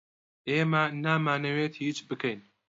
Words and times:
ئێمە 0.49 0.83
نامانەوێت 1.03 1.73
هیچ 1.83 1.97
بکەین. 2.09 2.39